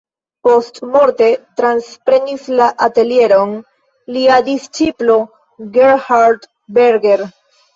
[0.45, 1.25] Postmorte
[1.59, 3.53] transprenis la atelieron
[4.17, 5.19] lia disĉiplo
[5.77, 6.49] Gerhard
[6.81, 7.29] Berger.